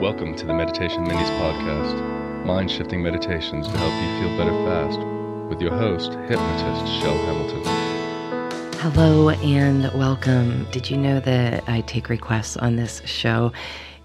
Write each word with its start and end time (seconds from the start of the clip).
Welcome 0.00 0.34
to 0.36 0.46
the 0.46 0.54
Meditation 0.54 1.04
Minis 1.04 1.28
podcast, 1.38 2.46
mind 2.46 2.70
shifting 2.70 3.02
meditations 3.02 3.66
to 3.66 3.76
help 3.76 3.92
you 3.92 4.18
feel 4.18 4.38
better 4.38 4.64
fast, 4.64 4.98
with 5.50 5.60
your 5.60 5.76
host, 5.76 6.12
hypnotist 6.12 7.02
Chel 7.02 7.18
Hamilton. 7.26 7.62
Hello 8.78 9.28
and 9.28 9.92
welcome. 9.92 10.66
Did 10.70 10.88
you 10.88 10.96
know 10.96 11.20
that 11.20 11.64
I 11.68 11.82
take 11.82 12.08
requests 12.08 12.56
on 12.56 12.76
this 12.76 13.02
show? 13.04 13.52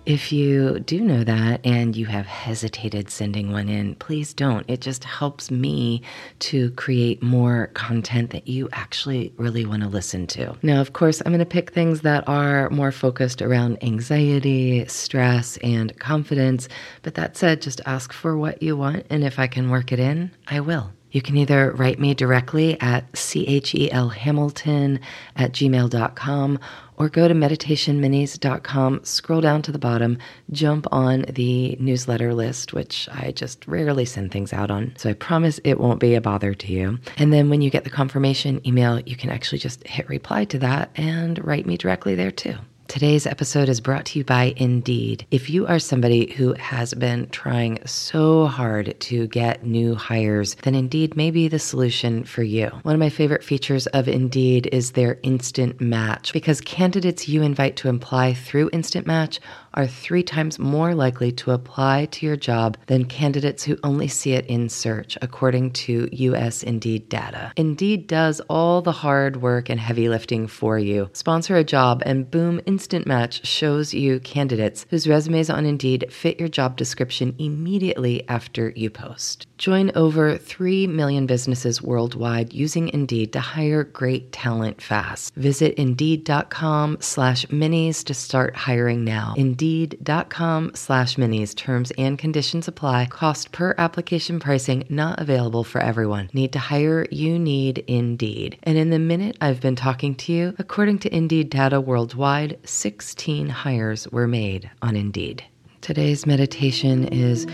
If 0.06 0.32
you 0.32 0.80
do 0.82 1.02
know 1.02 1.24
that 1.24 1.66
and 1.66 1.96
you 1.96 2.06
have 2.06 2.28
hesitated 2.28 3.10
sending 3.10 3.52
one 3.52 3.68
in, 3.68 3.96
please 3.96 4.36
don't. 4.36 4.70
It 4.70 4.80
just 4.80 5.04
helps 5.04 5.50
me 5.50 6.04
to 6.40 6.70
create 6.72 7.24
more 7.24 7.72
content 7.74 8.30
that 8.30 8.48
you 8.48 8.70
actually 8.72 9.34
really 9.38 9.66
want 9.66 9.82
to 9.82 9.90
listen 9.90 10.28
to. 10.28 10.56
Now, 10.62 10.80
of 10.80 10.94
course, 10.94 11.24
I'm 11.26 11.32
going 11.32 11.40
to 11.40 11.46
pick 11.46 11.72
things 11.72 12.02
that 12.02 12.24
are 12.28 12.70
more 12.70 12.92
focused 12.92 13.42
around 13.42 13.84
anxiety, 13.84 14.86
stress, 14.86 15.58
and 15.64 15.98
confidence. 15.98 16.70
But 17.02 17.16
that 17.16 17.36
said, 17.36 17.64
just 17.64 17.82
ask 17.88 18.14
for 18.14 18.38
what 18.38 18.62
you 18.62 18.78
want, 18.78 19.08
and 19.10 19.24
if 19.24 19.40
I 19.40 19.48
can 19.48 19.72
work 19.72 19.92
it 19.92 20.00
in, 20.00 20.30
I 20.48 20.60
will. 20.60 20.92
You 21.16 21.22
can 21.22 21.38
either 21.38 21.72
write 21.72 21.98
me 21.98 22.14
directly 22.14 22.78
at 22.82 23.10
chelhamilton 23.14 25.00
at 25.38 25.54
gmail.com 25.54 26.60
or 26.98 27.08
go 27.08 27.28
to 27.30 27.34
meditationminis.com, 27.34 29.00
scroll 29.06 29.40
down 29.40 29.62
to 29.62 29.72
the 29.72 29.80
bottom, 29.80 30.18
jump 30.52 30.88
on 30.92 31.22
the 31.30 31.78
newsletter 31.80 32.34
list, 32.34 32.74
which 32.74 33.08
I 33.14 33.32
just 33.32 33.66
rarely 33.66 34.04
send 34.04 34.34
things 34.34 34.52
out 34.52 34.70
on. 34.70 34.94
So 34.98 35.10
I 35.10 35.14
promise 35.14 35.62
it 35.64 35.80
won't 35.80 36.02
be 36.02 36.16
a 36.16 36.22
bother 36.22 36.54
to 36.54 36.68
you. 36.74 37.00
And 37.16 37.32
then 37.32 37.50
when 37.50 37.62
you 37.62 37.70
get 37.70 37.86
the 37.86 37.90
confirmation 37.90 38.60
email, 38.68 39.00
you 39.00 39.16
can 39.16 39.30
actually 39.30 39.60
just 39.60 39.88
hit 39.88 40.10
reply 40.10 40.44
to 40.44 40.60
that 40.60 40.92
and 40.96 41.42
write 41.46 41.66
me 41.66 41.78
directly 41.78 42.16
there 42.16 42.32
too. 42.32 42.56
Today's 42.96 43.28
episode 43.28 43.68
is 43.68 43.82
brought 43.82 44.06
to 44.06 44.20
you 44.20 44.24
by 44.24 44.54
Indeed. 44.56 45.28
If 45.30 45.50
you 45.50 45.68
are 45.68 45.80
somebody 45.80 46.32
who 46.32 46.54
has 46.54 46.94
been 46.94 47.28
trying 47.28 47.86
so 47.86 48.46
hard 48.46 48.98
to 49.02 49.28
get 49.28 49.66
new 49.66 49.96
hires, 49.96 50.56
then 50.64 50.76
Indeed 50.76 51.18
may 51.18 51.30
be 51.30 51.50
the 51.50 51.60
solution 51.60 52.24
for 52.24 52.42
you. 52.42 52.68
One 52.84 52.96
of 52.96 53.00
my 53.00 53.10
favorite 53.10 53.44
features 53.44 53.86
of 53.88 54.08
Indeed 54.08 54.70
is 54.72 54.94
their 54.94 55.20
instant 55.24 55.82
match 55.82 56.32
because 56.32 56.62
candidates 56.62 57.28
you 57.28 57.42
invite 57.42 57.76
to 57.76 57.90
apply 57.90 58.34
through 58.34 58.70
Instant 58.72 59.06
Match 59.06 59.42
are 59.76 59.88
three 59.88 60.24
times 60.24 60.58
more 60.58 60.96
likely 60.96 61.32
to 61.32 61.52
apply 61.52 62.06
to 62.06 62.26
your 62.26 62.36
job 62.36 62.78
than 62.88 63.06
candidates 63.06 63.64
who 63.64 63.78
only 63.84 64.08
see 64.08 64.34
it 64.34 64.46
in 64.48 64.70
search, 64.70 65.18
according 65.22 65.72
to 65.72 66.10
US 66.12 66.64
Indeed 66.64 67.10
data. 67.10 67.52
Indeed 67.56 68.08
does 68.08 68.42
all 68.50 68.82
the 68.82 68.92
hard 68.92 69.42
work 69.42 69.70
and 69.70 69.80
heavy 69.80 70.10
lifting 70.10 70.48
for 70.48 70.80
you. 70.80 71.10
Sponsor 71.14 71.56
a 71.56 71.64
job, 71.64 72.02
and 72.06 72.30
boom, 72.30 72.62
Instant 72.66 73.06
Match 73.06 73.46
shows 73.46 73.94
you 73.94 74.20
candidates 74.22 74.86
whose 74.90 75.08
resumes 75.08 75.50
on 75.50 75.66
Indeed 75.66 76.12
fit 76.12 76.40
your 76.40 76.50
job 76.50 76.78
description 76.78 77.36
immediately 77.38 78.28
after 78.28 78.70
you 78.76 78.90
post. 78.90 79.48
Join 79.58 79.92
over 79.96 80.38
3 80.38 80.88
million 80.88 81.26
businesses 81.26 81.82
worldwide 81.82 82.54
using 82.54 82.90
Indeed 82.90 83.32
to 83.34 83.40
hire 83.40 83.84
great 83.84 84.32
talent 84.32 84.82
fast. 84.82 85.34
Visit 85.36 85.76
Indeed.com 85.76 86.98
slash 87.00 87.46
minis 87.48 88.04
to 88.06 88.14
start 88.14 88.56
hiring 88.56 89.06
now. 89.06 89.34
Indeed.com 89.66 90.76
slash 90.76 91.16
minis. 91.16 91.56
Terms 91.56 91.92
and 91.98 92.20
conditions 92.20 92.68
apply. 92.68 93.08
Cost 93.08 93.52
per 93.52 93.74
application 93.80 94.40
pricing 94.40 94.86
not 94.90 95.20
available 95.20 95.64
for 95.64 95.82
everyone. 95.82 96.30
Need 96.34 96.54
to 96.54 96.60
hire? 96.60 97.08
You 97.10 97.40
need 97.40 97.80
Indeed. 97.88 98.60
And 98.62 98.78
in 98.78 98.92
the 98.92 99.00
minute 99.00 99.38
I've 99.42 99.62
been 99.62 99.76
talking 99.76 100.14
to 100.16 100.32
you, 100.32 100.54
according 100.60 101.00
to 101.00 101.16
Indeed 101.16 101.50
data 101.50 101.82
worldwide, 101.82 102.60
16 102.64 103.50
hires 103.50 104.08
were 104.10 104.28
made 104.28 104.70
on 104.84 104.96
Indeed. 104.96 105.44
Today's 105.82 106.28
meditation 106.28 107.08
is 107.08 107.46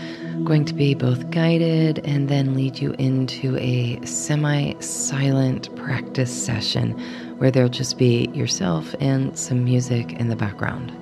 going 0.44 0.66
to 0.66 0.74
be 0.74 0.94
both 0.94 1.30
guided 1.30 2.00
and 2.04 2.28
then 2.28 2.54
lead 2.54 2.78
you 2.78 2.92
into 2.98 3.56
a 3.56 4.04
semi 4.04 4.78
silent 4.80 5.74
practice 5.76 6.44
session 6.44 6.90
where 7.38 7.50
there'll 7.50 7.70
just 7.70 7.96
be 7.96 8.28
yourself 8.34 8.94
and 9.00 9.38
some 9.38 9.64
music 9.64 10.12
in 10.12 10.28
the 10.28 10.36
background. 10.36 10.92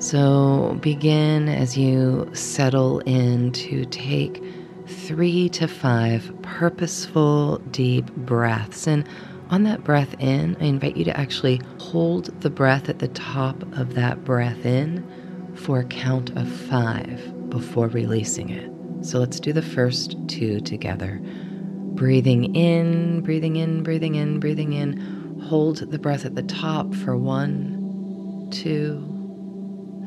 So 0.00 0.78
begin 0.80 1.50
as 1.50 1.76
you 1.76 2.30
settle 2.32 3.00
in 3.00 3.52
to 3.52 3.84
take 3.84 4.42
three 4.86 5.50
to 5.50 5.68
five 5.68 6.32
purposeful 6.40 7.58
deep 7.70 8.10
breaths. 8.12 8.86
And 8.86 9.06
on 9.50 9.64
that 9.64 9.84
breath 9.84 10.14
in, 10.18 10.56
I 10.58 10.64
invite 10.64 10.96
you 10.96 11.04
to 11.04 11.20
actually 11.20 11.60
hold 11.78 12.40
the 12.40 12.48
breath 12.48 12.88
at 12.88 13.00
the 13.00 13.08
top 13.08 13.62
of 13.76 13.92
that 13.92 14.24
breath 14.24 14.64
in 14.64 15.06
for 15.54 15.80
a 15.80 15.84
count 15.84 16.30
of 16.30 16.50
five 16.50 17.50
before 17.50 17.88
releasing 17.88 18.48
it. 18.48 18.72
So 19.04 19.18
let's 19.18 19.38
do 19.38 19.52
the 19.52 19.60
first 19.60 20.16
two 20.28 20.60
together. 20.60 21.20
Breathing 21.22 22.56
in, 22.56 23.20
breathing 23.20 23.56
in, 23.56 23.82
breathing 23.82 24.14
in, 24.14 24.40
breathing 24.40 24.72
in. 24.72 25.40
Hold 25.42 25.90
the 25.90 25.98
breath 25.98 26.24
at 26.24 26.36
the 26.36 26.42
top 26.42 26.94
for 26.94 27.18
one, 27.18 28.48
two, 28.50 29.19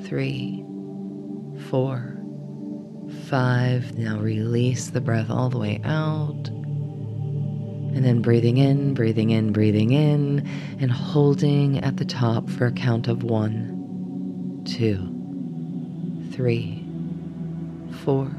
three, 0.04 0.64
four, 1.70 2.18
five. 3.30 3.98
Now 3.98 4.20
release 4.20 4.90
the 4.90 5.02
breath 5.02 5.30
all 5.30 5.50
the 5.50 5.58
way 5.58 5.82
out. 5.84 6.50
And 7.94 8.04
then 8.04 8.22
breathing 8.22 8.58
in, 8.58 8.94
breathing 8.94 9.30
in, 9.30 9.54
breathing 9.54 9.92
in, 9.92 10.48
and 10.80 10.92
holding 10.92 11.84
at 11.84 11.98
the 11.98 12.06
top 12.06 12.50
for 12.50 12.66
a 12.66 12.72
count 12.72 13.08
of 13.08 13.24
one, 13.24 14.64
two 14.66 15.14
three, 16.34 16.84
four, 18.04 18.32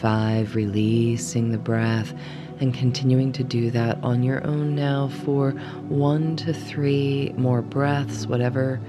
five, 0.00 0.56
releasing 0.56 1.50
the 1.52 1.58
breath 1.58 2.12
and 2.58 2.74
continuing 2.74 3.30
to 3.32 3.44
do 3.44 3.70
that 3.70 4.02
on 4.02 4.24
your 4.24 4.44
own 4.44 4.74
now 4.74 5.08
for 5.24 5.52
one 5.88 6.34
to 6.34 6.52
three 6.52 7.32
more 7.36 7.62
breaths, 7.62 8.26
whatever 8.26 8.80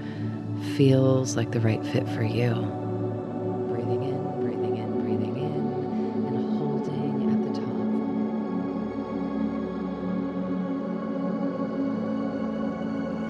feels 0.76 1.36
like 1.36 1.50
the 1.50 1.60
right 1.60 1.84
fit 1.86 2.08
for 2.10 2.22
you. 2.22 2.54
Breathing 3.68 4.02
in, 4.04 4.40
breathing 4.40 4.76
in, 4.76 5.00
breathing 5.00 5.36
in, 5.36 6.26
and 6.26 6.58
holding 6.58 7.30
at 7.32 7.40
the 7.44 7.60
top. 7.60 7.78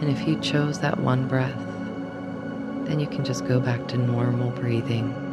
And 0.03 0.11
if 0.11 0.27
you 0.27 0.39
chose 0.41 0.81
that 0.81 0.99
one 1.01 1.29
breath, 1.29 1.59
then 2.87 3.01
you 3.01 3.07
can 3.07 3.25
just 3.25 3.47
go 3.47 3.61
back 3.61 3.87
to 3.89 3.97
normal 3.99 4.51
breathing. 4.51 5.28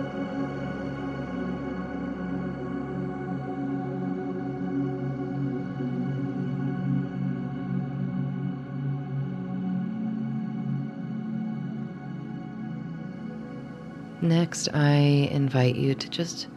Next, 14.26 14.70
I 14.74 15.30
invite 15.32 15.76
you 15.76 15.94
to 15.94 16.10
just 16.10 16.48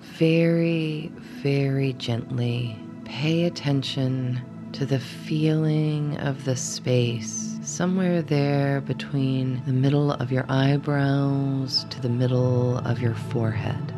very, 0.00 1.12
very 1.14 1.92
gently 1.92 2.76
pay 3.04 3.44
attention 3.44 4.42
to 4.72 4.84
the 4.84 4.98
feeling 4.98 6.18
of 6.18 6.44
the 6.44 6.56
space 6.56 7.56
somewhere 7.62 8.20
there 8.20 8.80
between 8.80 9.62
the 9.64 9.72
middle 9.72 10.10
of 10.10 10.32
your 10.32 10.44
eyebrows 10.48 11.86
to 11.90 12.00
the 12.00 12.08
middle 12.08 12.78
of 12.78 12.98
your 12.98 13.14
forehead. 13.14 13.94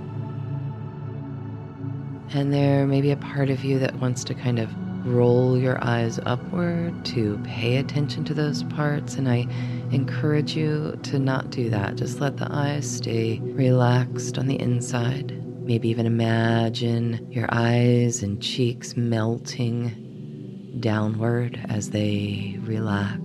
And 2.34 2.52
there 2.52 2.86
may 2.86 3.00
be 3.00 3.12
a 3.12 3.16
part 3.16 3.48
of 3.48 3.64
you 3.64 3.78
that 3.78 3.98
wants 3.98 4.24
to 4.24 4.34
kind 4.34 4.58
of 4.58 4.68
roll 5.06 5.56
your 5.56 5.82
eyes 5.82 6.18
upward 6.26 7.04
to 7.06 7.38
pay 7.44 7.76
attention 7.76 8.24
to 8.24 8.34
those 8.34 8.64
parts. 8.64 9.14
And 9.14 9.28
I 9.28 9.46
encourage 9.92 10.56
you 10.56 10.98
to 11.04 11.18
not 11.18 11.50
do 11.50 11.70
that. 11.70 11.96
Just 11.96 12.20
let 12.20 12.36
the 12.36 12.48
eyes 12.50 12.90
stay 12.90 13.38
relaxed 13.40 14.36
on 14.36 14.46
the 14.48 14.60
inside. 14.60 15.32
Maybe 15.64 15.88
even 15.88 16.06
imagine 16.06 17.26
your 17.30 17.46
eyes 17.50 18.22
and 18.22 18.42
cheeks 18.42 18.96
melting 18.96 20.78
downward 20.80 21.64
as 21.68 21.90
they 21.90 22.58
relax 22.60 23.18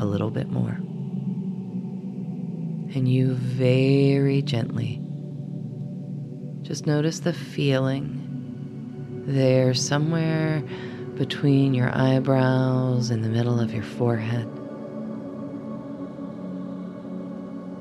a 0.00 0.04
little 0.04 0.30
bit 0.30 0.48
more. 0.48 0.78
And 2.94 3.08
you 3.08 3.34
very 3.34 4.42
gently 4.42 5.02
just 6.62 6.86
notice 6.86 7.20
the 7.20 7.32
feeling 7.32 8.27
there 9.28 9.74
somewhere 9.74 10.62
between 11.16 11.74
your 11.74 11.94
eyebrows 11.94 13.10
and 13.10 13.22
the 13.22 13.28
middle 13.28 13.60
of 13.60 13.74
your 13.74 13.82
forehead. 13.82 14.46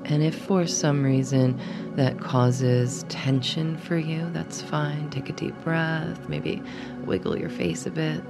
And 0.05 0.23
if 0.23 0.35
for 0.35 0.67
some 0.67 1.03
reason 1.03 1.59
that 1.95 2.19
causes 2.19 3.05
tension 3.07 3.77
for 3.77 3.97
you, 3.97 4.29
that's 4.31 4.61
fine. 4.61 5.09
Take 5.09 5.29
a 5.29 5.33
deep 5.33 5.55
breath, 5.63 6.27
maybe 6.27 6.61
wiggle 7.05 7.37
your 7.37 7.49
face 7.49 7.85
a 7.85 7.91
bit. 7.91 8.21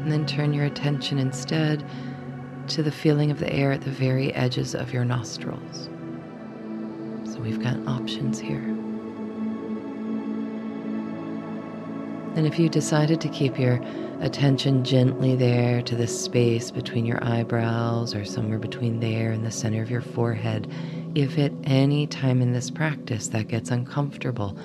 And 0.00 0.10
then 0.10 0.26
turn 0.26 0.54
your 0.54 0.64
attention 0.64 1.18
instead 1.18 1.84
to 2.68 2.82
the 2.82 2.92
feeling 2.92 3.30
of 3.30 3.40
the 3.40 3.52
air 3.52 3.72
at 3.72 3.82
the 3.82 3.90
very 3.90 4.32
edges 4.34 4.74
of 4.74 4.92
your 4.92 5.04
nostrils. 5.04 5.90
So 7.24 7.40
we've 7.40 7.62
got 7.62 7.76
options 7.86 8.38
here. 8.38 8.81
And 12.34 12.46
if 12.46 12.58
you 12.58 12.70
decided 12.70 13.20
to 13.20 13.28
keep 13.28 13.58
your 13.58 13.80
attention 14.20 14.84
gently 14.84 15.36
there 15.36 15.82
to 15.82 15.94
the 15.94 16.06
space 16.06 16.70
between 16.70 17.04
your 17.04 17.22
eyebrows 17.22 18.14
or 18.14 18.24
somewhere 18.24 18.58
between 18.58 19.00
there 19.00 19.32
and 19.32 19.44
the 19.44 19.50
center 19.50 19.82
of 19.82 19.90
your 19.90 20.00
forehead, 20.00 20.72
if 21.14 21.38
at 21.38 21.52
any 21.64 22.06
time 22.06 22.40
in 22.40 22.52
this 22.52 22.70
practice 22.70 23.28
that 23.28 23.48
gets 23.48 23.70
uncomfortable, 23.70 24.56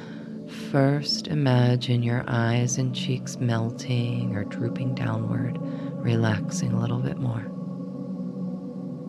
first 0.72 1.28
imagine 1.28 2.04
your 2.04 2.24
eyes 2.28 2.78
and 2.78 2.96
cheeks 2.96 3.38
melting 3.38 4.34
or 4.34 4.46
drooping 4.46 4.96
downward, 4.96 5.58
relaxing 5.96 6.72
a 6.72 6.80
little 6.80 7.00
bit 7.00 7.18
more. 7.18 7.46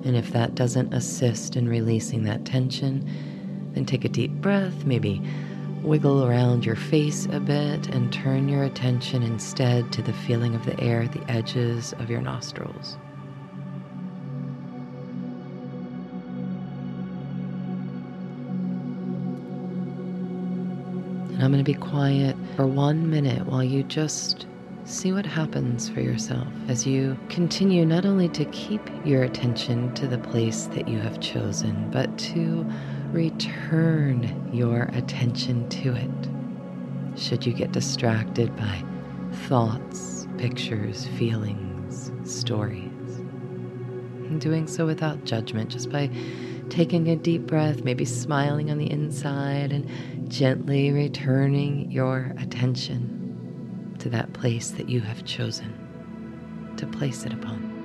And 0.04 0.16
if 0.16 0.32
that 0.32 0.56
doesn't 0.56 0.92
assist 0.92 1.54
in 1.54 1.68
releasing 1.68 2.24
that 2.24 2.44
tension, 2.44 3.08
then 3.74 3.84
take 3.84 4.04
a 4.04 4.08
deep 4.08 4.32
breath, 4.32 4.84
maybe 4.84 5.22
wiggle 5.82 6.24
around 6.24 6.64
your 6.64 6.76
face 6.76 7.26
a 7.26 7.40
bit, 7.40 7.88
and 7.88 8.12
turn 8.12 8.48
your 8.48 8.64
attention 8.64 9.22
instead 9.22 9.92
to 9.92 10.02
the 10.02 10.12
feeling 10.12 10.54
of 10.54 10.64
the 10.64 10.78
air 10.80 11.02
at 11.02 11.12
the 11.12 11.30
edges 11.30 11.92
of 11.94 12.10
your 12.10 12.20
nostrils. 12.20 12.96
And 21.38 21.44
I'm 21.44 21.52
going 21.52 21.64
to 21.64 21.72
be 21.72 21.78
quiet 21.78 22.34
for 22.56 22.66
one 22.66 23.08
minute 23.08 23.46
while 23.46 23.62
you 23.62 23.84
just 23.84 24.46
see 24.84 25.12
what 25.12 25.24
happens 25.24 25.88
for 25.88 26.00
yourself 26.00 26.48
as 26.66 26.86
you 26.86 27.16
continue 27.28 27.86
not 27.86 28.04
only 28.04 28.28
to 28.30 28.44
keep 28.46 28.80
your 29.04 29.22
attention 29.22 29.94
to 29.94 30.08
the 30.08 30.18
place 30.18 30.64
that 30.68 30.88
you 30.88 30.98
have 30.98 31.20
chosen, 31.20 31.88
but 31.92 32.18
to 32.18 32.66
return 33.12 34.50
your 34.52 34.82
attention 34.92 35.68
to 35.70 35.94
it. 35.94 37.18
Should 37.18 37.46
you 37.46 37.52
get 37.52 37.72
distracted 37.72 38.54
by 38.56 38.84
thoughts, 39.48 40.26
pictures, 40.36 41.06
feelings, 41.18 42.12
stories, 42.24 42.90
and 44.26 44.40
doing 44.40 44.66
so 44.66 44.86
without 44.86 45.24
judgment, 45.24 45.70
just 45.70 45.90
by 45.90 46.10
taking 46.68 47.08
a 47.08 47.16
deep 47.16 47.46
breath, 47.46 47.82
maybe 47.82 48.04
smiling 48.04 48.70
on 48.70 48.78
the 48.78 48.90
inside, 48.90 49.72
and 49.72 50.30
gently 50.30 50.92
returning 50.92 51.90
your 51.90 52.34
attention 52.38 53.96
to 53.98 54.10
that 54.10 54.32
place 54.34 54.70
that 54.72 54.88
you 54.88 55.00
have 55.00 55.24
chosen 55.24 55.74
to 56.76 56.86
place 56.86 57.24
it 57.24 57.32
upon. 57.32 57.77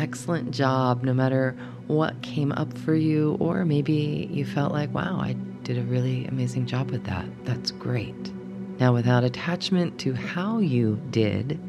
Excellent 0.00 0.50
job, 0.50 1.04
no 1.04 1.12
matter 1.12 1.56
what 1.86 2.20
came 2.22 2.52
up 2.52 2.76
for 2.78 2.94
you, 2.94 3.36
or 3.38 3.64
maybe 3.64 4.28
you 4.32 4.44
felt 4.44 4.72
like, 4.72 4.92
wow, 4.94 5.18
I 5.20 5.34
did 5.62 5.76
a 5.76 5.82
really 5.82 6.26
amazing 6.26 6.66
job 6.66 6.90
with 6.90 7.04
that. 7.04 7.26
That's 7.44 7.70
great. 7.70 8.32
Now, 8.80 8.94
without 8.94 9.24
attachment 9.24 10.00
to 10.00 10.14
how 10.14 10.58
you 10.58 10.98
did, 11.10 11.60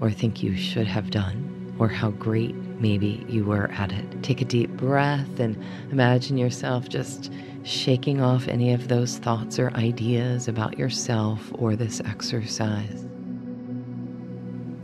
or 0.00 0.10
think 0.10 0.42
you 0.42 0.56
should 0.56 0.86
have 0.86 1.10
done, 1.10 1.74
or 1.78 1.88
how 1.88 2.10
great 2.12 2.54
maybe 2.80 3.24
you 3.28 3.44
were 3.44 3.70
at 3.72 3.92
it, 3.92 4.22
take 4.22 4.40
a 4.40 4.44
deep 4.44 4.70
breath 4.70 5.40
and 5.40 5.60
imagine 5.90 6.38
yourself 6.38 6.88
just 6.88 7.32
shaking 7.64 8.20
off 8.20 8.46
any 8.46 8.72
of 8.72 8.88
those 8.88 9.18
thoughts 9.18 9.58
or 9.58 9.70
ideas 9.72 10.46
about 10.46 10.78
yourself 10.78 11.50
or 11.54 11.74
this 11.74 12.00
exercise. 12.04 13.09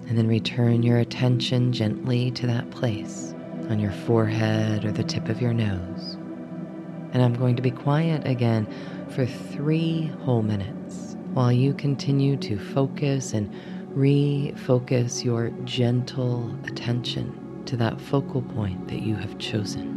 And 0.08 0.17
then 0.17 0.29
return 0.29 0.82
your 0.82 0.99
attention 0.99 1.73
gently 1.73 2.31
to 2.32 2.47
that 2.47 2.70
place 2.70 3.35
on 3.69 3.81
your 3.81 3.93
forehead 3.93 4.85
or 4.85 4.93
the 4.93 5.03
tip 5.03 5.29
of 5.29 5.41
your 5.43 5.53
nose. 5.53 6.17
And 7.12 7.23
I'm 7.23 7.35
going 7.35 7.56
to 7.56 7.62
be 7.62 7.70
quiet 7.70 8.26
again 8.26 8.67
for 9.11 9.26
three 9.26 10.12
whole 10.23 10.43
minutes 10.43 11.17
while 11.32 11.50
you 11.50 11.75
continue 11.75 12.37
to 12.37 12.58
focus 12.58 13.32
and 13.32 13.53
refocus 13.94 15.25
your 15.25 15.50
gentle 15.64 16.55
attention 16.64 17.62
to 17.67 17.76
that 17.76 18.00
focal 18.00 18.43
point 18.43 18.88
that 18.88 19.02
you 19.02 19.17
have 19.17 19.38
chosen. 19.38 19.95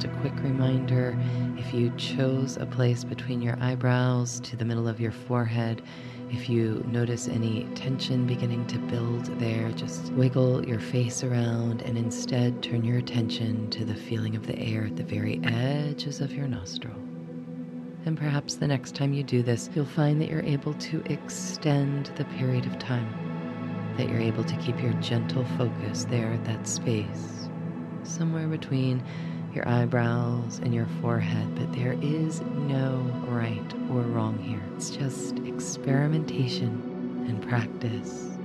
Just 0.00 0.12
a 0.14 0.20
quick 0.20 0.34
reminder 0.42 1.18
if 1.58 1.74
you 1.74 1.90
chose 1.98 2.56
a 2.56 2.64
place 2.64 3.04
between 3.04 3.42
your 3.42 3.58
eyebrows 3.60 4.40
to 4.40 4.56
the 4.56 4.64
middle 4.64 4.88
of 4.88 4.98
your 4.98 5.12
forehead, 5.12 5.82
if 6.30 6.48
you 6.48 6.82
notice 6.86 7.28
any 7.28 7.64
tension 7.74 8.26
beginning 8.26 8.66
to 8.68 8.78
build 8.78 9.26
there, 9.38 9.70
just 9.72 10.10
wiggle 10.12 10.64
your 10.66 10.80
face 10.80 11.22
around 11.22 11.82
and 11.82 11.98
instead 11.98 12.62
turn 12.62 12.82
your 12.82 12.96
attention 12.96 13.68
to 13.70 13.84
the 13.84 13.94
feeling 13.94 14.36
of 14.36 14.46
the 14.46 14.58
air 14.58 14.86
at 14.86 14.96
the 14.96 15.02
very 15.02 15.38
edges 15.44 16.22
of 16.22 16.32
your 16.32 16.48
nostril. 16.48 16.96
And 18.06 18.16
perhaps 18.16 18.54
the 18.54 18.68
next 18.68 18.94
time 18.94 19.12
you 19.12 19.22
do 19.22 19.42
this, 19.42 19.68
you'll 19.74 19.84
find 19.84 20.18
that 20.22 20.30
you're 20.30 20.40
able 20.40 20.72
to 20.74 21.02
extend 21.12 22.06
the 22.16 22.24
period 22.24 22.64
of 22.64 22.78
time, 22.78 23.94
that 23.98 24.08
you're 24.08 24.20
able 24.20 24.44
to 24.44 24.56
keep 24.56 24.80
your 24.80 24.94
gentle 24.94 25.44
focus 25.58 26.06
there 26.08 26.32
at 26.32 26.44
that 26.46 26.66
space, 26.66 27.50
somewhere 28.02 28.48
between 28.48 29.04
your 29.54 29.66
eyebrows 29.68 30.60
and 30.62 30.74
your 30.74 30.86
forehead, 31.00 31.54
but 31.54 31.72
there 31.72 31.96
is 32.00 32.40
no 32.40 32.98
right 33.28 33.74
or 33.90 34.02
wrong 34.02 34.38
here. 34.38 34.62
It's 34.76 34.90
just 34.90 35.38
experimentation 35.40 37.24
and 37.28 37.46
practice. 37.48 38.39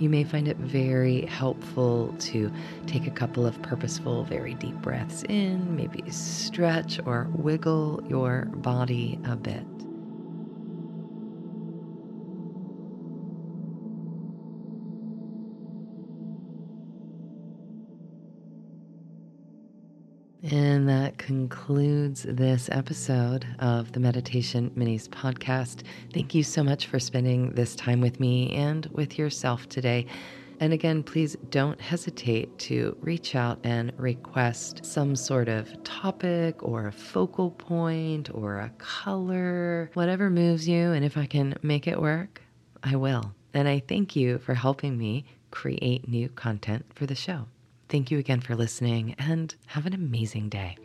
You 0.00 0.08
may 0.08 0.24
find 0.24 0.48
it 0.48 0.56
very 0.56 1.26
helpful 1.26 2.14
to 2.20 2.50
take 2.86 3.06
a 3.06 3.10
couple 3.10 3.46
of 3.46 3.60
purposeful, 3.60 4.24
very 4.24 4.54
deep 4.54 4.76
breaths 4.76 5.24
in, 5.28 5.76
maybe 5.76 6.02
stretch 6.10 6.98
or 7.04 7.28
wiggle 7.34 8.02
your 8.08 8.46
body 8.54 9.20
a 9.24 9.36
bit. 9.36 9.66
And 20.50 20.88
that 20.88 21.16
concludes 21.16 22.24
this 22.28 22.68
episode 22.72 23.46
of 23.60 23.92
the 23.92 24.00
Meditation 24.00 24.72
Minis 24.76 25.08
podcast. 25.08 25.84
Thank 26.12 26.34
you 26.34 26.42
so 26.42 26.64
much 26.64 26.86
for 26.86 26.98
spending 26.98 27.50
this 27.50 27.76
time 27.76 28.00
with 28.00 28.18
me 28.18 28.50
and 28.56 28.86
with 28.86 29.16
yourself 29.16 29.68
today. 29.68 30.06
And 30.58 30.72
again, 30.72 31.04
please 31.04 31.36
don't 31.50 31.80
hesitate 31.80 32.58
to 32.60 32.96
reach 33.00 33.36
out 33.36 33.60
and 33.62 33.92
request 33.96 34.84
some 34.84 35.14
sort 35.14 35.48
of 35.48 35.84
topic 35.84 36.60
or 36.64 36.88
a 36.88 36.92
focal 36.92 37.52
point 37.52 38.28
or 38.34 38.58
a 38.58 38.70
color, 38.78 39.92
whatever 39.94 40.30
moves 40.30 40.68
you. 40.68 40.90
And 40.90 41.04
if 41.04 41.16
I 41.16 41.26
can 41.26 41.54
make 41.62 41.86
it 41.86 42.00
work, 42.00 42.42
I 42.82 42.96
will. 42.96 43.32
And 43.54 43.68
I 43.68 43.84
thank 43.86 44.16
you 44.16 44.38
for 44.38 44.54
helping 44.54 44.98
me 44.98 45.26
create 45.52 46.08
new 46.08 46.28
content 46.28 46.86
for 46.92 47.06
the 47.06 47.14
show. 47.14 47.46
Thank 47.90 48.12
you 48.12 48.18
again 48.20 48.40
for 48.40 48.54
listening 48.54 49.16
and 49.18 49.52
have 49.66 49.84
an 49.84 49.94
amazing 49.94 50.48
day. 50.48 50.76